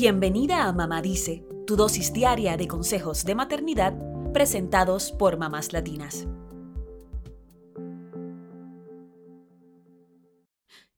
Bienvenida 0.00 0.68
a 0.68 0.72
Mamá 0.72 1.02
Dice, 1.02 1.44
tu 1.66 1.74
dosis 1.74 2.12
diaria 2.12 2.56
de 2.56 2.68
consejos 2.68 3.24
de 3.24 3.34
maternidad 3.34 3.98
presentados 4.32 5.10
por 5.10 5.38
mamás 5.38 5.72
latinas. 5.72 6.28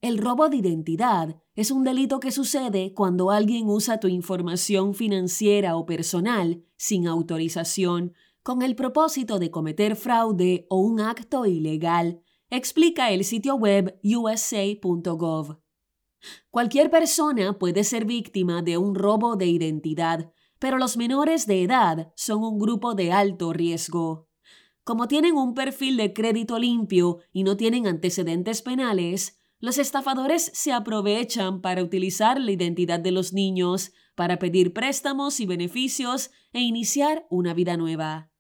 El 0.03 0.19
robo 0.19 0.51
de 0.51 0.59
identidad 0.59 1.41
es 1.55 1.71
un 1.71 1.83
delito 1.83 2.21
que 2.21 2.31
sucede 2.31 2.93
cuando 2.93 3.31
alguien 3.31 3.71
usa 3.71 4.01
tu 4.01 4.07
información 4.07 4.93
financiera 4.93 5.79
o 5.79 5.87
personal 5.87 6.63
sin 6.77 7.07
autorización 7.07 8.13
con 8.43 8.61
el 8.61 8.77
propósito 8.77 9.39
de 9.39 9.51
cometer 9.51 9.97
fraude 9.97 10.67
o 10.69 10.79
un 10.79 11.01
acto 11.01 11.47
ilegal, 11.47 12.21
explica 12.51 13.11
el 13.11 13.25
sitio 13.25 13.55
web 13.55 13.99
usa.gov. 14.03 15.57
Cualquier 16.51 16.91
persona 16.91 17.59
puede 17.59 17.85
ser 17.85 18.05
víctima 18.05 18.63
de 18.63 18.79
un 18.79 18.95
robo 18.95 19.37
de 19.37 19.47
identidad, 19.47 20.33
pero 20.59 20.79
los 20.79 20.97
menores 20.97 21.47
de 21.47 21.63
edad 21.63 22.13
son 22.17 22.45
un 22.45 22.59
grupo 22.59 22.95
de 22.95 23.13
alto 23.13 23.53
riesgo. 23.53 24.29
Como 24.85 25.09
tienen 25.09 25.37
un 25.37 25.55
perfil 25.55 25.97
de 25.97 26.13
crédito 26.13 26.59
limpio 26.59 27.19
y 27.33 27.45
no 27.45 27.57
tienen 27.57 27.87
antecedentes 27.87 28.63
penales, 28.63 29.39
los 29.61 29.79
estafadores 29.79 30.51
se 30.55 30.73
aprovechan 30.73 31.61
para 31.61 31.83
utilizar 31.83 32.41
la 32.41 32.51
identidad 32.51 32.99
de 32.99 33.13
los 33.13 33.33
niños 33.33 33.93
para 34.15 34.39
pedir 34.39 34.73
préstamos 34.73 35.39
y 35.41 35.47
beneficios 35.47 36.31
e 36.53 36.61
iniciar 36.61 37.27
una 37.31 37.55
vida 37.55 37.77
nueva. 37.77 38.31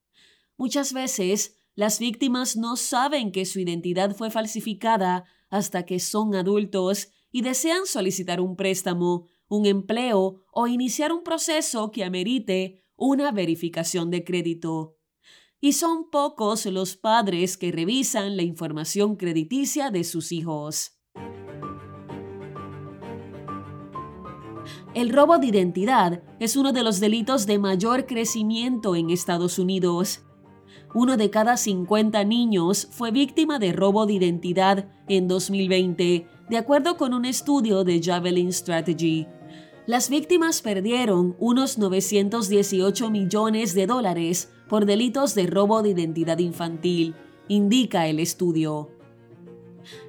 Muchas 0.56 0.92
veces, 0.92 1.56
las 1.74 1.98
víctimas 1.98 2.56
no 2.56 2.76
saben 2.76 3.32
que 3.32 3.44
su 3.44 3.60
identidad 3.60 4.14
fue 4.14 4.30
falsificada 4.30 5.24
hasta 5.50 5.84
que 5.84 6.00
son 6.00 6.34
adultos 6.34 7.12
y 7.32 7.42
desean 7.42 7.86
solicitar 7.86 8.40
un 8.40 8.56
préstamo, 8.56 9.26
un 9.48 9.66
empleo 9.66 10.44
o 10.52 10.66
iniciar 10.66 11.12
un 11.12 11.22
proceso 11.22 11.90
que 11.90 12.04
amerite 12.04 12.84
una 12.96 13.32
verificación 13.32 14.10
de 14.10 14.24
crédito. 14.24 14.96
Y 15.60 15.72
son 15.72 16.10
pocos 16.10 16.66
los 16.66 16.96
padres 16.96 17.56
que 17.56 17.72
revisan 17.72 18.36
la 18.36 18.42
información 18.42 19.16
crediticia 19.16 19.90
de 19.90 20.04
sus 20.04 20.32
hijos. 20.32 20.96
El 24.94 25.10
robo 25.10 25.38
de 25.38 25.46
identidad 25.46 26.22
es 26.40 26.56
uno 26.56 26.72
de 26.72 26.82
los 26.82 26.98
delitos 27.00 27.46
de 27.46 27.58
mayor 27.58 28.06
crecimiento 28.06 28.96
en 28.96 29.10
Estados 29.10 29.58
Unidos. 29.58 30.22
Uno 30.94 31.16
de 31.16 31.30
cada 31.30 31.56
50 31.56 32.24
niños 32.24 32.88
fue 32.90 33.12
víctima 33.12 33.58
de 33.58 33.72
robo 33.72 34.06
de 34.06 34.14
identidad 34.14 34.88
en 35.08 35.28
2020 35.28 36.26
de 36.50 36.56
acuerdo 36.56 36.96
con 36.96 37.14
un 37.14 37.24
estudio 37.24 37.84
de 37.84 38.02
Javelin 38.02 38.52
Strategy. 38.52 39.28
Las 39.86 40.10
víctimas 40.10 40.62
perdieron 40.62 41.36
unos 41.38 41.78
918 41.78 43.08
millones 43.08 43.72
de 43.72 43.86
dólares 43.86 44.50
por 44.68 44.84
delitos 44.84 45.36
de 45.36 45.46
robo 45.46 45.80
de 45.80 45.90
identidad 45.90 46.40
infantil, 46.40 47.14
indica 47.46 48.08
el 48.08 48.18
estudio. 48.18 48.90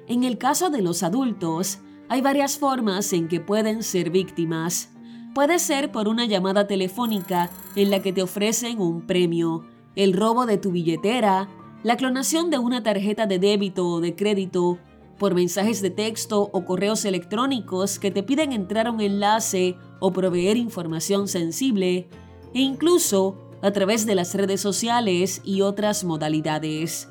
En 0.08 0.24
el 0.24 0.36
caso 0.36 0.68
de 0.68 0.82
los 0.82 1.04
adultos, 1.04 1.78
hay 2.08 2.20
varias 2.20 2.58
formas 2.58 3.12
en 3.12 3.28
que 3.28 3.38
pueden 3.38 3.84
ser 3.84 4.10
víctimas. 4.10 4.90
Puede 5.36 5.60
ser 5.60 5.92
por 5.92 6.08
una 6.08 6.26
llamada 6.26 6.66
telefónica 6.66 7.50
en 7.76 7.88
la 7.88 8.02
que 8.02 8.12
te 8.12 8.22
ofrecen 8.22 8.80
un 8.80 9.06
premio, 9.06 9.64
el 9.94 10.12
robo 10.12 10.44
de 10.44 10.58
tu 10.58 10.72
billetera, 10.72 11.48
la 11.84 11.96
clonación 11.96 12.50
de 12.50 12.58
una 12.58 12.82
tarjeta 12.82 13.26
de 13.26 13.38
débito 13.38 13.86
o 13.86 14.00
de 14.00 14.16
crédito 14.16 14.80
por 15.22 15.36
mensajes 15.36 15.80
de 15.80 15.90
texto 15.90 16.50
o 16.52 16.64
correos 16.64 17.04
electrónicos 17.04 18.00
que 18.00 18.10
te 18.10 18.24
piden 18.24 18.50
entrar 18.50 18.88
a 18.88 18.90
un 18.90 19.00
enlace 19.00 19.76
o 20.00 20.12
proveer 20.12 20.56
información 20.56 21.28
sensible, 21.28 22.08
e 22.52 22.60
incluso 22.60 23.38
a 23.62 23.70
través 23.70 24.04
de 24.04 24.16
las 24.16 24.34
redes 24.34 24.60
sociales 24.60 25.40
y 25.44 25.60
otras 25.60 26.02
modalidades. 26.02 27.08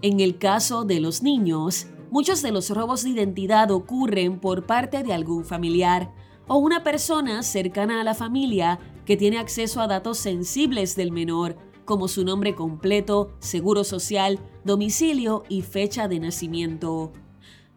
En 0.00 0.18
el 0.18 0.38
caso 0.38 0.86
de 0.86 1.00
los 1.00 1.22
niños, 1.22 1.88
muchos 2.10 2.40
de 2.40 2.52
los 2.52 2.70
robos 2.70 3.02
de 3.02 3.10
identidad 3.10 3.70
ocurren 3.70 4.40
por 4.40 4.64
parte 4.64 5.02
de 5.02 5.12
algún 5.12 5.44
familiar 5.44 6.10
o 6.48 6.56
una 6.56 6.84
persona 6.84 7.42
cercana 7.42 8.00
a 8.00 8.04
la 8.04 8.14
familia 8.14 8.78
que 9.04 9.18
tiene 9.18 9.36
acceso 9.36 9.82
a 9.82 9.88
datos 9.88 10.16
sensibles 10.16 10.96
del 10.96 11.12
menor 11.12 11.58
como 11.84 12.08
su 12.08 12.24
nombre 12.24 12.54
completo, 12.54 13.36
seguro 13.38 13.84
social, 13.84 14.38
domicilio 14.64 15.44
y 15.48 15.62
fecha 15.62 16.08
de 16.08 16.20
nacimiento. 16.20 17.12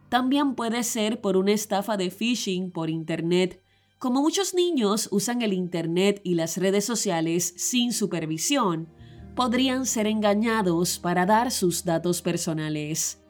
También 0.09 0.55
puede 0.55 0.83
ser 0.83 1.19
por 1.21 1.35
una 1.35 1.51
estafa 1.51 1.97
de 1.97 2.09
phishing 2.09 2.71
por 2.71 2.89
Internet. 2.89 3.61
Como 3.99 4.21
muchos 4.21 4.53
niños 4.53 5.09
usan 5.11 5.41
el 5.41 5.53
Internet 5.53 6.21
y 6.23 6.35
las 6.35 6.57
redes 6.57 6.85
sociales 6.85 7.53
sin 7.57 7.91
supervisión, 7.91 8.87
podrían 9.35 9.85
ser 9.85 10.07
engañados 10.07 10.97
para 10.97 11.25
dar 11.25 11.51
sus 11.51 11.83
datos 11.83 12.21
personales. 12.21 13.21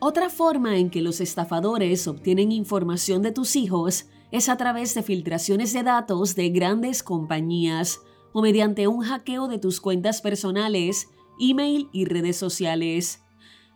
Otra 0.00 0.28
forma 0.28 0.76
en 0.76 0.90
que 0.90 1.00
los 1.00 1.20
estafadores 1.20 2.06
obtienen 2.08 2.52
información 2.52 3.22
de 3.22 3.32
tus 3.32 3.56
hijos 3.56 4.06
es 4.32 4.48
a 4.48 4.56
través 4.56 4.94
de 4.94 5.02
filtraciones 5.02 5.72
de 5.72 5.82
datos 5.82 6.34
de 6.34 6.50
grandes 6.50 7.02
compañías 7.02 8.00
o 8.32 8.42
mediante 8.42 8.88
un 8.88 9.02
hackeo 9.02 9.48
de 9.48 9.58
tus 9.58 9.80
cuentas 9.80 10.20
personales, 10.20 11.08
email 11.38 11.88
y 11.92 12.04
redes 12.04 12.36
sociales. 12.36 13.22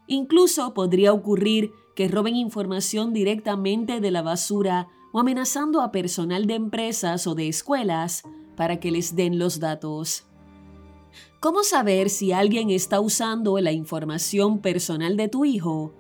Incluso 0.07 0.75
podría 0.75 1.13
ocurrir 1.13 1.73
que 1.95 2.09
roben 2.09 2.37
información 2.37 3.13
directamente 3.13 4.01
de 4.01 4.11
la 4.11 4.23
basura 4.23 4.89
o 5.13 5.21
amenazando 5.21 5.81
a 5.81 5.91
personal 5.91 6.47
de 6.47 6.55
empresas 6.55 7.27
o 7.27 7.35
de 7.35 7.49
escuelas 7.49 8.23
para 8.57 8.79
que 8.81 8.91
les 8.91 9.17
den 9.17 9.39
los 9.39 9.61
datos. 9.61 10.27
¿Cómo 11.41 11.63
saber 11.63 12.11
si 12.11 12.33
alguien 12.33 12.71
está 12.71 13.01
usando 13.01 13.59
la 13.61 13.73
información 13.73 14.61
personal 14.61 15.17
de 15.17 15.29
tu 15.29 15.45
hijo? 15.45 15.95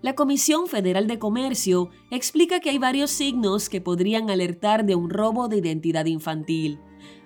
La 0.00 0.14
Comisión 0.14 0.66
Federal 0.66 1.06
de 1.06 1.18
Comercio 1.18 1.90
explica 2.10 2.60
que 2.60 2.70
hay 2.70 2.78
varios 2.78 3.10
signos 3.10 3.68
que 3.68 3.80
podrían 3.80 4.30
alertar 4.30 4.86
de 4.86 4.94
un 4.94 5.10
robo 5.10 5.48
de 5.48 5.58
identidad 5.58 6.06
infantil. 6.06 6.78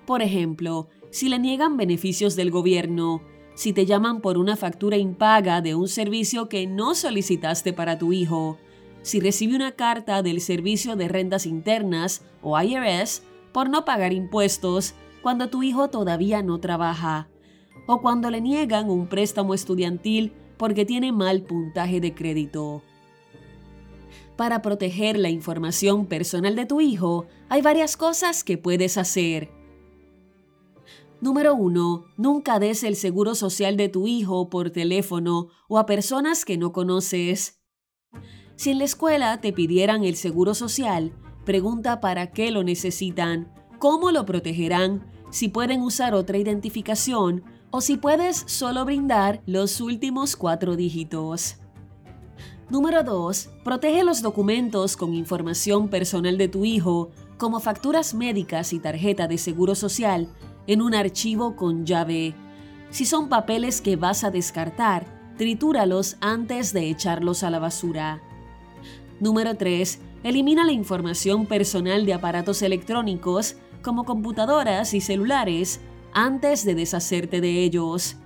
Por 0.07 0.23
ejemplo, 0.23 0.89
si 1.11 1.29
le 1.29 1.39
niegan 1.39 1.77
beneficios 1.77 2.37
del 2.37 2.51
gobierno, 2.51 3.23
si 3.55 3.73
te 3.73 3.87
llaman 3.87 4.21
por 4.21 4.39
una 4.39 4.57
factura 4.57 4.97
impaga 4.97 5.61
de 5.61 5.75
un 5.75 5.89
servicio 5.89 6.49
que 6.49 6.67
no 6.67 6.95
solicitaste 6.95 7.73
para 7.73 7.99
tu 7.99 8.12
hijo, 8.12 8.59
si 9.03 9.21
recibe 9.21 9.57
una 9.57 9.73
carta 9.73 10.23
del 10.23 10.41
Servicio 10.41 10.97
de 10.97 11.09
Rentas 11.09 11.45
Internas 11.45 12.25
o 12.41 12.61
IRS 12.61 13.23
por 13.53 13.69
no 13.69 13.85
pagar 13.85 14.12
impuestos 14.12 14.95
cuando 15.23 15.49
tu 15.49 15.62
hijo 15.62 15.89
todavía 15.91 16.43
no 16.43 16.61
trabaja, 16.61 17.29
o 17.87 18.01
cuando 18.01 18.31
le 18.31 18.41
niegan 18.41 18.91
un 18.91 19.07
préstamo 19.07 19.55
estudiantil 19.55 20.33
porque 20.57 20.85
tiene 20.85 21.12
mal 21.12 21.43
puntaje 21.43 22.01
de 22.01 22.15
crédito. 22.15 22.83
Para 24.37 24.62
proteger 24.62 25.19
la 25.19 25.31
información 25.31 26.07
personal 26.07 26.57
de 26.57 26.67
tu 26.67 26.81
hijo, 26.81 27.27
hay 27.49 27.61
varias 27.61 27.97
cosas 27.97 28.45
que 28.45 28.59
puedes 28.59 28.97
hacer. 28.97 29.51
Número 31.22 31.55
1. 31.55 32.05
Nunca 32.16 32.59
des 32.59 32.83
el 32.83 32.97
seguro 32.97 33.37
social 33.37 33.77
de 33.77 33.88
tu 33.88 34.09
hijo 34.09 34.50
por 34.50 34.71
teléfono 34.71 35.50
o 35.69 35.78
a 35.78 35.87
personas 35.87 36.44
que 36.44 36.59
no 36.59 36.72
conoces. 36.72 37.62
Si 38.56 38.72
en 38.72 38.78
la 38.78 38.84
escuela 38.87 39.41
te 39.41 39.53
pidieran 39.53 40.03
el 40.03 40.16
seguro 40.16 40.53
social, 40.56 41.12
pregunta 41.44 42.00
para 42.00 42.32
qué 42.32 42.50
lo 42.50 42.65
necesitan, 42.65 43.55
cómo 43.78 44.11
lo 44.11 44.27
protegerán, 44.27 45.06
si 45.31 45.47
pueden 45.47 45.82
usar 45.82 46.12
otra 46.12 46.38
identificación 46.38 47.44
o 47.71 47.81
si 47.81 47.99
puedes 47.99 48.43
solo 48.49 48.84
brindar 48.84 49.44
los 49.47 49.81
últimos 49.81 50.34
cuatro 50.34 50.75
dígitos. 50.75 51.59
Número 52.69 53.05
2. 53.05 53.49
Protege 53.62 54.03
los 54.03 54.22
documentos 54.22 54.97
con 54.97 55.15
información 55.15 55.88
personal 55.88 56.37
de 56.37 56.49
tu 56.49 56.64
hijo, 56.64 57.11
como 57.38 57.61
facturas 57.61 58.12
médicas 58.12 58.73
y 58.73 58.81
tarjeta 58.81 59.29
de 59.29 59.38
seguro 59.38 59.76
social, 59.76 60.29
en 60.67 60.82
un 60.82 60.94
archivo 60.94 61.56
con 61.56 61.85
llave. 61.85 62.35
Si 62.91 63.05
son 63.05 63.29
papeles 63.29 63.81
que 63.81 63.97
vas 63.97 64.25
a 64.25 64.31
descartar, 64.31 65.06
tritúralos 65.37 66.17
antes 66.20 66.73
de 66.73 66.91
echarlos 66.91 67.43
a 67.43 67.50
la 67.50 67.59
basura. 67.59 68.23
Número 69.20 69.56
3. 69.56 70.00
Elimina 70.25 70.64
la 70.64 70.73
información 70.73 71.47
personal 71.47 72.06
de 72.06 72.14
aparatos 72.14 72.62
electrónicos 72.62 73.56
como 73.82 74.05
computadoras 74.05 74.94
y 74.94 75.00
celulares 75.00 75.81
antes 76.12 76.64
de 76.64 76.75
deshacerte 76.75 77.41
de 77.41 77.64
ellos. 77.64 78.17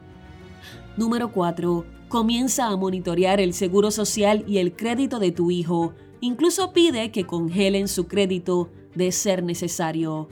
Número 0.97 1.33
4. 1.33 1.85
Comienza 2.09 2.67
a 2.67 2.77
monitorear 2.77 3.41
el 3.41 3.53
seguro 3.55 3.91
social 3.91 4.45
y 4.47 4.59
el 4.59 4.77
crédito 4.77 5.19
de 5.19 5.33
tu 5.33 5.51
hijo. 5.51 5.95
Incluso 6.21 6.73
pide 6.73 7.11
que 7.11 7.25
congelen 7.25 7.89
su 7.89 8.07
crédito 8.07 8.71
de 8.95 9.13
ser 9.13 9.43
necesario. 9.43 10.29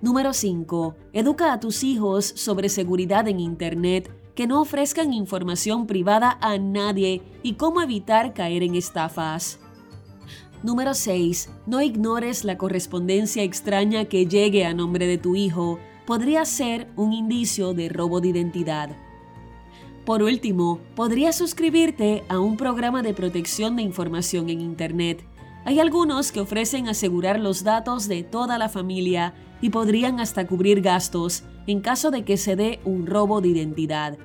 Número 0.00 0.32
5. 0.32 0.94
Educa 1.12 1.52
a 1.52 1.58
tus 1.58 1.82
hijos 1.82 2.24
sobre 2.24 2.68
seguridad 2.68 3.26
en 3.26 3.40
Internet, 3.40 4.08
que 4.36 4.46
no 4.46 4.60
ofrezcan 4.60 5.12
información 5.12 5.88
privada 5.88 6.38
a 6.40 6.56
nadie 6.56 7.22
y 7.42 7.54
cómo 7.54 7.82
evitar 7.82 8.32
caer 8.32 8.62
en 8.62 8.76
estafas. 8.76 9.58
Número 10.62 10.94
6. 10.94 11.50
No 11.66 11.82
ignores 11.82 12.44
la 12.44 12.56
correspondencia 12.56 13.42
extraña 13.42 14.04
que 14.04 14.26
llegue 14.26 14.64
a 14.64 14.72
nombre 14.72 15.08
de 15.08 15.18
tu 15.18 15.34
hijo. 15.34 15.80
Podría 16.06 16.44
ser 16.44 16.86
un 16.94 17.12
indicio 17.12 17.74
de 17.74 17.88
robo 17.88 18.20
de 18.20 18.28
identidad. 18.28 18.96
Por 20.04 20.22
último, 20.22 20.78
podrías 20.94 21.36
suscribirte 21.36 22.22
a 22.28 22.38
un 22.38 22.56
programa 22.56 23.02
de 23.02 23.14
protección 23.14 23.74
de 23.74 23.82
información 23.82 24.48
en 24.48 24.60
Internet. 24.60 25.24
Hay 25.68 25.80
algunos 25.80 26.32
que 26.32 26.40
ofrecen 26.40 26.88
asegurar 26.88 27.38
los 27.38 27.62
datos 27.62 28.08
de 28.08 28.22
toda 28.22 28.56
la 28.56 28.70
familia 28.70 29.34
y 29.60 29.68
podrían 29.68 30.18
hasta 30.18 30.46
cubrir 30.46 30.80
gastos 30.80 31.42
en 31.66 31.82
caso 31.82 32.10
de 32.10 32.24
que 32.24 32.38
se 32.38 32.56
dé 32.56 32.80
un 32.86 33.06
robo 33.06 33.42
de 33.42 33.48
identidad. 33.48 34.16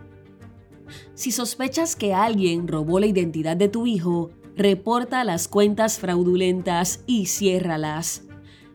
Si 1.15 1.33
sospechas 1.33 1.97
que 1.97 2.13
alguien 2.13 2.65
robó 2.69 2.97
la 3.01 3.07
identidad 3.07 3.57
de 3.57 3.67
tu 3.67 3.87
hijo, 3.87 4.29
reporta 4.55 5.25
las 5.25 5.49
cuentas 5.49 5.99
fraudulentas 5.99 7.03
y 7.07 7.25
ciérralas. 7.25 8.23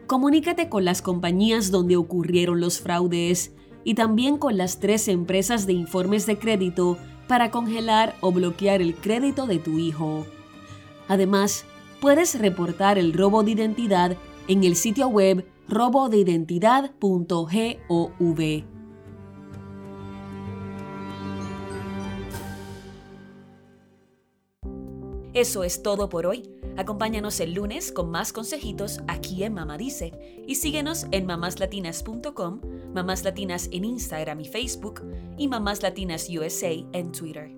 Comunícate 0.07 0.69
con 0.69 0.85
las 0.85 1.01
compañías 1.01 1.71
donde 1.71 1.97
ocurrieron 1.97 2.61
los 2.61 2.81
fraudes 2.81 3.55
y 3.83 3.95
también 3.95 4.37
con 4.37 4.59
las 4.59 4.79
tres 4.79 5.09
empresas 5.09 5.67
de 5.67 5.73
informes 5.73 6.27
de 6.27 6.39
crédito 6.39 6.99
para 7.29 7.51
congelar 7.51 8.15
o 8.21 8.31
bloquear 8.31 8.83
el 8.83 8.95
crédito 8.95 9.47
de 9.47 9.59
tu 9.59 9.79
hijo. 9.79 10.27
Además, 11.09 11.65
puedes 12.01 12.39
reportar 12.39 12.99
el 12.99 13.13
robo 13.13 13.43
de 13.43 13.51
identidad 13.53 14.17
en 14.49 14.65
el 14.65 14.77
sitio 14.77 15.09
web 15.09 15.47
robodeidentidad.gov. 15.69 18.65
Eso 25.35 25.63
es 25.63 25.83
todo 25.83 26.09
por 26.09 26.27
hoy. 26.27 26.51
Acompáñanos 26.77 27.39
el 27.41 27.55
lunes 27.55 27.93
con 27.93 28.11
más 28.11 28.33
consejitos 28.33 29.01
aquí 29.09 29.45
en 29.45 29.55
Mamá 29.55 29.79
Dice 29.79 30.45
y 30.47 30.57
síguenos 30.57 31.07
en 31.13 31.27
mamáslatinas.com, 31.27 32.61
Mamás 32.95 33.25
Latinas 33.25 33.69
en 33.73 33.85
Instagram 33.85 34.41
y 34.41 34.47
Facebook 34.47 35.03
y 35.37 35.49
Mamás 35.49 35.83
Latinas 35.83 36.29
USA 36.29 36.73
en 36.93 37.13
Twitter. 37.13 37.58